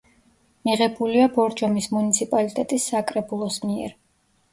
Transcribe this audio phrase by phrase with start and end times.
[0.67, 3.95] მიღებულია ბორჯომის მუნიციპალიტეტის საკრებულოს მიერ.